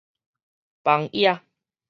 [0.83, 1.45] 枋野